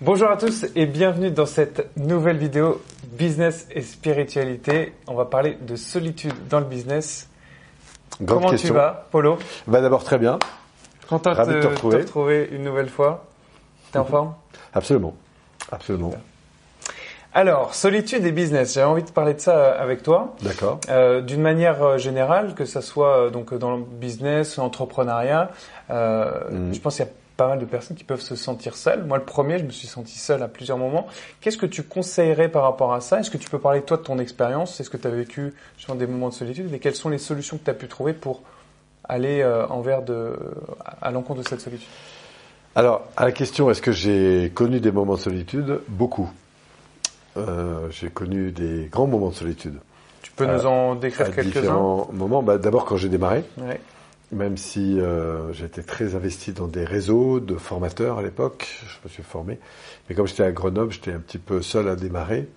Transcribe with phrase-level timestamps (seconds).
[0.00, 2.80] Bonjour à tous et bienvenue dans cette nouvelle vidéo
[3.12, 4.92] Business et spiritualité.
[5.08, 7.28] On va parler de solitude dans le business.
[8.20, 8.68] Grande Comment question.
[8.70, 9.38] tu vas, Polo?
[9.66, 10.38] Va d'abord très bien,
[11.08, 11.96] Content Ravi de te retrouver.
[11.98, 13.24] retrouver une nouvelle fois.
[13.92, 14.34] T'es en forme?
[14.74, 15.14] Absolument,
[15.72, 16.12] absolument.
[17.34, 18.74] Alors, solitude et business.
[18.74, 20.34] J'avais envie de parler de ça avec toi.
[20.42, 20.80] D'accord.
[20.90, 25.50] Euh, D'une manière euh, générale, que ça soit euh, donc dans le business, l'entrepreneuriat,
[25.90, 26.74] euh, Mhm.
[26.74, 29.04] je pense qu'il y a pas mal de personnes qui peuvent se sentir seules.
[29.04, 31.06] Moi, le premier, je me suis senti seul à plusieurs moments.
[31.40, 33.20] Qu'est-ce que tu conseillerais par rapport à ça?
[33.20, 34.80] Est-ce que tu peux parler toi de ton expérience?
[34.80, 36.74] Est-ce que tu as vécu justement des moments de solitude?
[36.74, 38.42] Et quelles sont les solutions que tu as pu trouver pour
[39.04, 40.36] aller euh, envers de,
[41.00, 41.86] à l'encontre de cette solitude?
[42.74, 45.80] Alors, à la question, est-ce que j'ai connu des moments de solitude?
[45.86, 46.28] Beaucoup.
[47.36, 49.78] Euh, j'ai connu des grands moments de solitude.
[50.22, 51.60] Tu peux Euh, nous en À décrire quelques-uns?
[51.60, 52.42] différents moments.
[52.42, 53.80] Bah, D'abord, quand j'ai démarré, Ouais.
[54.30, 59.08] Même si euh, j'étais très investi dans des réseaux de formateurs à l'époque, je me
[59.08, 59.58] suis formé.
[60.08, 62.48] Mais comme j'étais à Grenoble, j'étais un petit peu seul à démarrer.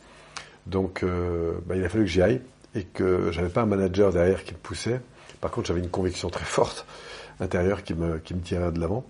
[0.68, 2.42] Donc, euh, bah, il a fallu que j'y aille
[2.76, 5.02] et que j'avais pas un manager derrière qui me poussait.
[5.40, 6.86] Par contre, j'avais une conviction très forte
[7.40, 9.06] intérieure qui me, qui me tirait de l'avant.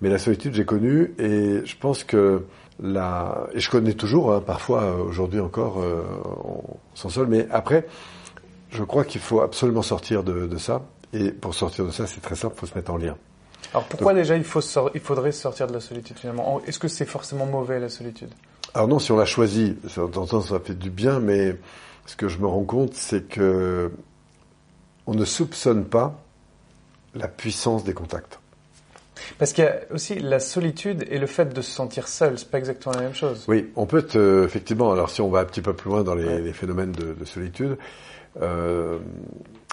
[0.00, 2.44] Mais la solitude, j'ai connu et je pense que
[2.78, 7.24] la et je connais toujours, hein, parfois euh, aujourd'hui encore, euh, on s'en.
[7.26, 7.86] Mais après,
[8.70, 10.82] je crois qu'il faut absolument sortir de, de ça.
[11.18, 13.16] Et pour sortir de ça, c'est très simple, il faut se mettre en lien.
[13.72, 16.56] Alors pourquoi déjà il, faut sor- il faudrait sortir de la solitude finalement?
[16.56, 18.30] En- Est-ce que c'est forcément mauvais la solitude?
[18.74, 21.18] Alors non, si on l'a choisi, ça, de temps en temps, ça fait du bien,
[21.20, 21.56] mais
[22.04, 23.90] ce que je me rends compte, c'est que
[25.06, 26.20] on ne soupçonne pas
[27.14, 28.38] la puissance des contacts.
[29.38, 32.50] Parce qu'il y a aussi la solitude et le fait de se sentir seul, c'est
[32.50, 33.44] pas exactement la même chose.
[33.48, 36.02] Oui, on peut être, euh, effectivement, alors si on va un petit peu plus loin
[36.04, 36.40] dans les, Ouais.
[36.40, 37.78] les phénomènes de, de solitude,
[38.42, 38.98] euh,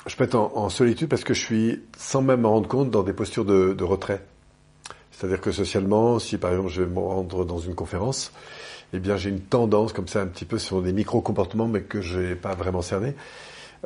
[0.06, 3.04] je peux être en, solitude parce que je suis, sans même m'en rendre compte, dans
[3.04, 4.24] des postures de, de retrait.
[5.12, 8.34] C'est-à-dire que socialement, si par exemple je vais me rendre dans une conférence,
[8.92, 12.02] eh bien j'ai une tendance comme ça un petit peu sur des micro-comportements mais que
[12.02, 13.16] je n'ai pas vraiment cerné,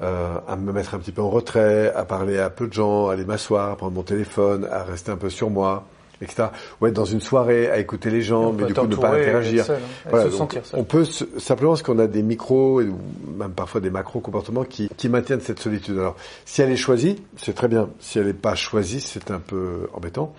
[0.02, 3.09] euh, à me mettre un petit peu en retrait, à parler à peu de gens,
[3.09, 5.88] à aller m'asseoir, à prendre mon téléphone, à rester un peu sur moi,
[6.22, 6.50] etc.
[6.81, 9.66] Ou être dans une soirée, à écouter les gens, mais du coup ne pas interagir.
[9.66, 10.59] seul, hein, Voilà, se donc.
[10.73, 12.97] On peut simplement parce qu'on a des micros ou
[13.38, 15.97] même parfois des macro comportements qui, qui maintiennent cette solitude.
[15.97, 17.89] Alors, si elle est choisie, c'est très bien.
[18.00, 20.33] Si elle n'est pas choisie, c'est un peu embêtant.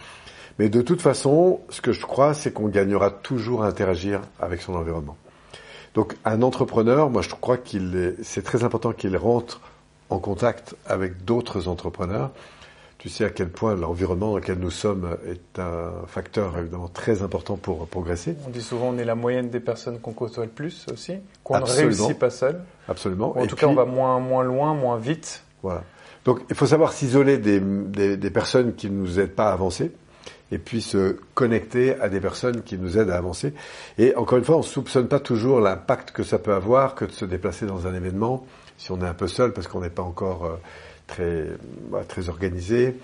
[0.58, 4.60] Mais de toute façon, ce que je crois, c'est qu'on gagnera toujours à interagir avec
[4.60, 5.16] son environnement.
[5.94, 9.60] Donc, un entrepreneur, moi, je crois qu'il est, c'est très important qu'il rentre
[10.10, 12.30] en contact avec d'autres entrepreneurs.
[12.98, 17.22] Tu sais à quel point l'environnement dans lequel nous sommes est un facteur évidemment très
[17.22, 18.36] important pour progresser.
[18.44, 21.14] On dit souvent on est la moyenne des personnes qu'on côtoie le plus aussi,
[21.44, 22.60] qu'on ne réussit pas seul.
[22.88, 23.36] Absolument.
[23.36, 25.44] Ou en Et tout cas, on va moins, moins loin, moins vite.
[25.62, 25.84] Voilà.
[26.24, 29.52] Donc, il faut savoir s'isoler des, des, des personnes qui ne nous aident pas à
[29.52, 29.92] avancer
[30.50, 33.54] et puis se connecter à des personnes qui nous aident à avancer.
[33.98, 37.04] Et encore une fois, on ne soupçonne pas toujours l'impact que ça peut avoir que
[37.04, 38.44] de se déplacer dans un événement
[38.78, 40.56] si on est un peu seul parce qu'on n'est pas encore euh,
[41.06, 41.44] très,
[41.90, 42.96] bah, très organisé.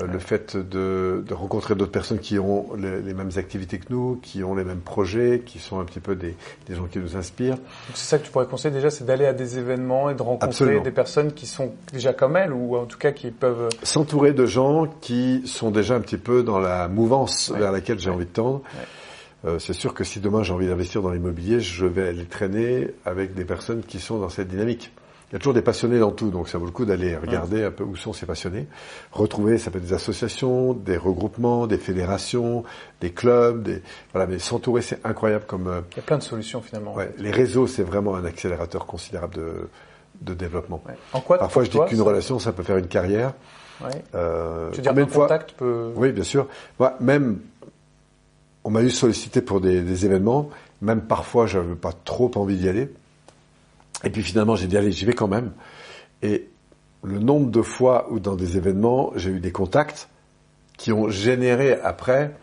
[0.00, 3.86] Euh, Le fait de, de rencontrer d'autres personnes qui ont les, les mêmes activités que
[3.90, 6.36] nous, qui ont les mêmes projets, qui sont un petit peu des,
[6.68, 7.56] des gens qui nous inspirent.
[7.94, 10.46] C'est ça que tu pourrais conseiller déjà, c'est d'aller à des événements et de rencontrer
[10.48, 10.82] Absolument.
[10.84, 13.68] des personnes qui sont déjà comme elles ou en tout cas qui peuvent.
[13.82, 17.58] s'entourer de gens qui sont déjà un petit peu dans la mouvance Ouais.
[17.58, 18.14] vers laquelle j'ai Ouais.
[18.14, 18.62] envie de tendre.
[19.44, 22.90] Euh, c'est sûr que si demain j'ai envie d'investir dans l'immobilier, je vais aller traîner
[23.04, 24.92] avec des personnes qui sont dans cette dynamique.
[25.30, 27.62] Il y a toujours des passionnés dans tout, donc ça vaut le coup d'aller regarder
[27.62, 28.66] un peu où sont ces passionnés.
[29.12, 32.64] Retrouver, ça peut être des associations, des regroupements, des fédérations,
[33.00, 33.80] des clubs, des
[34.12, 34.26] voilà.
[34.26, 36.94] Mais s'entourer, c'est incroyable comme euh, Il y a plein de solutions finalement.
[36.94, 39.68] ouais, les réseaux, c'est vraiment un accélérateur considérable de,
[40.22, 40.82] de développement.
[40.88, 40.94] Ouais.
[41.12, 43.34] En quoi Parfois, je dis qu'une relation, ça peut faire une carrière.
[43.84, 43.90] Ouais.
[44.16, 45.92] Euh, Tu veux dire un fois- contact peut.
[45.94, 46.48] oui, bien sûr.
[46.80, 47.38] Moi, même,
[48.64, 50.50] on m'a eu sollicité pour des, des événements.
[50.82, 52.90] Même parfois, j'avais pas trop envie d'y aller.
[54.04, 55.52] Et puis finalement, j'ai dit allez, j'y vais quand même.
[56.22, 56.48] Et
[57.02, 60.08] le nombre de fois où dans des événements, j'ai eu des contacts
[60.76, 62.34] qui ont généré après,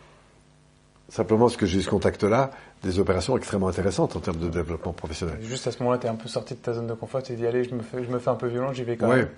[1.08, 2.50] simplement parce que j'ai eu ce contact-là,
[2.82, 5.36] des opérations extrêmement intéressantes en termes de développement professionnel.
[5.42, 7.32] Juste à ce moment-là, tu es un peu sorti de ta zone de confort, tu
[7.32, 9.08] t'es dit allez, je me fais, je me fais un peu violent, j'y vais quand
[9.08, 9.16] Ouais.
[9.16, 9.28] même.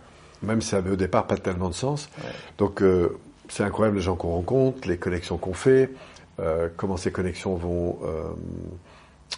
[0.42, 2.08] Même si ça avait au départ pas tellement de sens.
[2.18, 2.30] Ouais.
[2.58, 3.18] Donc euh,
[3.48, 5.90] c'est incroyable les gens qu'on rencontre, les connexions qu'on fait,
[6.38, 8.22] euh, comment ces connexions vont euh,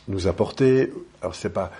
[0.09, 0.93] nous apporter.
[1.21, 1.71] Alors c'est pas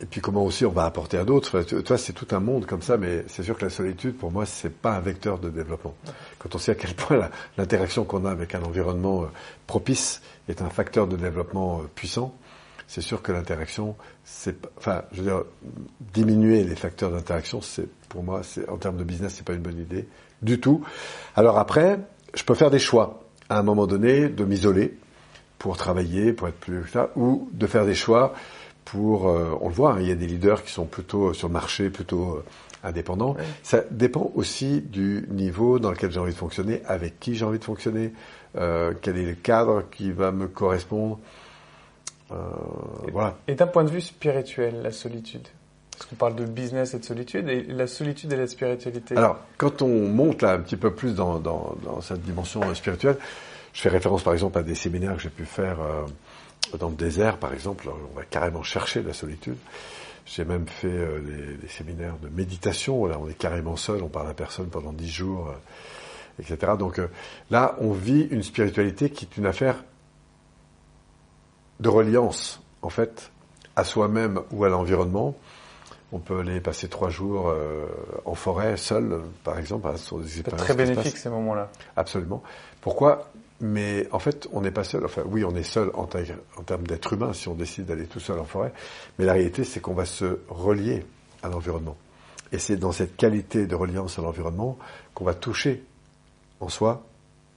[0.00, 1.58] et puis comment aussi on va apporter à d'autres.
[1.58, 4.30] Enfin, vois, c'est tout un monde comme ça, mais c'est sûr que la solitude, pour
[4.30, 5.94] moi, c'est pas un vecteur de développement.
[6.38, 9.26] Quand on sait à quel point l'interaction qu'on a avec un environnement euh,
[9.66, 12.34] propice est un facteur de développement euh, puissant,
[12.86, 15.42] c'est sûr que l'interaction, c'est, enfin, je veux dire,
[16.12, 19.62] diminuer les facteurs d'interaction, c'est, pour moi, c'est, en termes de business, c'est pas une
[19.62, 20.06] bonne idée
[20.42, 20.84] du tout.
[21.34, 21.98] Alors après,
[22.34, 24.96] je peux faire des choix à un moment donné de m'isoler
[25.58, 28.34] pour travailler, pour être plus ça, ou de faire des choix
[28.86, 31.48] pour, euh, on le voit, hein, il y a des leaders qui sont plutôt sur
[31.48, 32.44] le marché, plutôt euh,
[32.84, 33.34] indépendants.
[33.34, 33.42] Ouais.
[33.62, 37.58] Ça dépend aussi du niveau dans lequel j'ai envie de fonctionner, avec qui j'ai envie
[37.58, 38.12] de fonctionner,
[38.56, 41.18] euh, quel est le cadre qui va me correspondre.
[42.30, 42.36] Euh,
[43.12, 43.36] voilà.
[43.48, 45.48] Et d'un point de vue spirituel, la solitude
[45.92, 49.16] Parce qu'on parle de business et de solitude, et la solitude et la spiritualité.
[49.16, 52.74] Alors, quand on monte là un petit peu plus dans, dans, dans cette dimension euh,
[52.74, 53.18] spirituelle,
[53.72, 56.06] je fais référence par exemple à des séminaires que j'ai pu faire euh,
[56.78, 57.88] dans le désert, par exemple.
[57.88, 59.56] On va carrément chercher la solitude.
[60.26, 63.06] J'ai même fait euh, des, des séminaires de méditation.
[63.06, 66.72] Là, on est carrément seul, on parle à personne pendant dix jours, euh, etc.
[66.76, 67.06] Donc euh,
[67.50, 69.84] là, on vit une spiritualité qui est une affaire
[71.78, 73.30] de reliance, en fait,
[73.76, 75.36] à soi-même ou à l'environnement.
[76.10, 77.52] On peut aller passer trois jours
[78.24, 81.68] en forêt, seul, par exemple, hein, des expériences très bénéfique ces moments-là.
[81.96, 82.42] Absolument.
[82.80, 83.28] Pourquoi
[83.60, 85.04] Mais en fait, on n'est pas seul.
[85.04, 88.38] Enfin, oui, on est seul en, termes d'être humain si on décide d'aller tout seul
[88.38, 88.72] en forêt.
[89.18, 91.04] Mais la réalité, c'est qu'on va se relier
[91.42, 91.96] à l'environnement.
[92.52, 94.78] Et c'est dans cette qualité de reliance à l'environnement
[95.14, 95.82] qu'on va toucher
[96.60, 97.02] en soi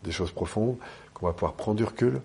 [0.03, 0.77] des choses profondes,
[1.13, 2.21] qu'on va pouvoir prendre du recul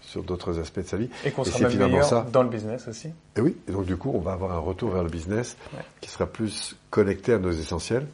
[0.00, 1.08] sur d'autres aspects de sa vie.
[1.24, 2.26] Et qu'on sera même meilleur ça.
[2.32, 3.08] dans le business aussi.
[3.36, 5.82] Et oui, et donc du coup, on va avoir un retour vers le business Ouais.
[6.00, 8.06] qui sera plus connecté à nos essentiels.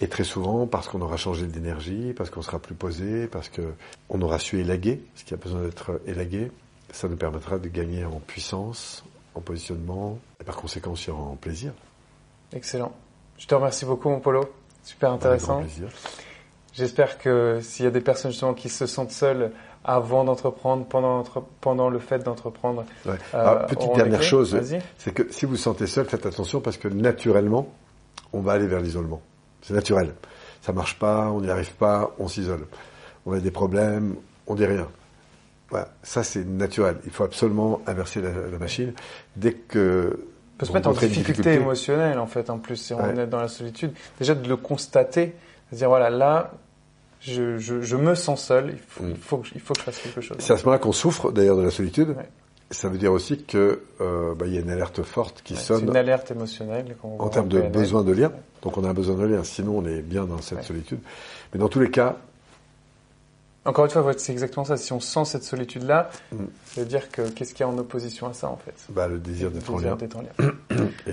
[0.00, 3.62] Et très souvent, parce qu'on aura changé d'énergie, parce qu'on sera plus posé, parce que
[4.08, 6.52] on aura su élaguer ce qui a besoin d'être élagué,
[6.92, 9.04] ça nous permettra de gagner en puissance,
[9.34, 11.72] en positionnement, et par conséquent aussi en plaisir.
[12.52, 12.92] Excellent.
[13.38, 14.48] Je te remercie beaucoup, mon Polo.
[14.84, 15.60] Super intéressant.
[15.60, 15.88] plaisir.
[16.72, 19.50] J'espère que s'il y a des personnes justement qui se sentent seules
[19.84, 20.84] avant d'entreprendre,
[21.60, 23.12] pendant, le fait d'entreprendre, Ouais.
[23.34, 24.56] euh, Alors, petite dernière chose,
[24.96, 27.68] c'est que si vous vous sentez seul, faites attention parce que naturellement,
[28.32, 29.22] on va aller vers l'isolement.
[29.62, 30.14] C'est naturel.
[30.62, 32.66] Ça marche pas, on n'y arrive pas, on s'isole.
[33.26, 34.16] On a des problèmes,
[34.46, 34.88] on dit rien.
[35.70, 35.88] Voilà.
[36.02, 36.96] Ça, c'est naturel.
[37.04, 38.92] Il faut absolument inverser la, la machine.
[39.36, 40.18] Dès que
[40.54, 43.18] On peut se mettre en difficulté émotionnelle en fait en plus si on Ouais.
[43.18, 43.92] est dans la solitude.
[44.18, 45.34] Déjà de le constater,
[45.72, 46.52] de dire voilà là
[47.20, 49.10] je, je, je me sens seul, il faut, Mm.
[49.10, 50.36] il faut, que, il faut que je fasse quelque chose.
[50.40, 52.10] C'est à ce moment-là qu'on souffre d'ailleurs de la solitude.
[52.10, 52.28] Ouais.
[52.70, 55.58] Ça veut dire aussi que euh, bah, il y a une alerte forte qui Ouais,
[55.58, 56.96] C'est sonne une alerte émotionnelle.
[57.02, 58.30] en termes de besoin de lien.
[58.62, 59.42] Donc on a un besoin de lien.
[59.44, 60.64] Sinon, on est bien dans cette Ouais.
[60.64, 60.98] solitude.
[61.52, 62.16] Mais dans tous les cas,
[63.64, 64.78] Encore une fois, c'est exactement ça.
[64.78, 66.36] Si on sent cette solitude-là, Mm.
[66.64, 68.72] ça veut dire que qu'est-ce qu'il y a en opposition à ça en fait?
[68.88, 69.96] Bah, le désir d'être en désir lien.
[69.96, 70.52] d'être en lien.
[71.06, 71.10] Et,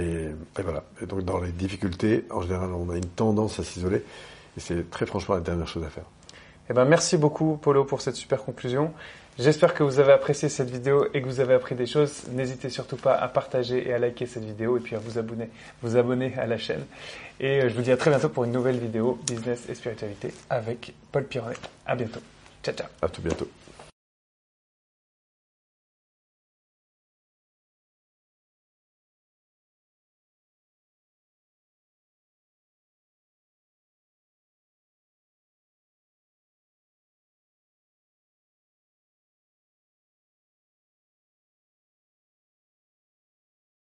[0.57, 0.83] et voilà.
[1.01, 4.05] Et donc dans les difficultés, en général, on a une tendance à s'isoler.
[4.55, 6.05] Et c'est très franchement la dernière chose à faire.
[6.69, 8.91] Eh ben, merci beaucoup, Polo, pour cette super conclusion.
[9.37, 12.23] J'espère que vous avez apprécié cette vidéo et que vous avez appris des choses.
[12.31, 15.49] N'hésitez surtout pas à partager et à liker cette vidéo et puis à vous abonner,
[15.81, 16.85] vous abonner à la chaîne.
[17.41, 20.33] Et euh, je vous dis à très bientôt pour une nouvelle vidéo Business et Spiritualité
[20.49, 21.57] avec Paul Pironnet.
[21.85, 22.21] À bientôt.
[22.63, 22.87] Ciao, ciao.
[23.01, 23.49] À tout bientôt.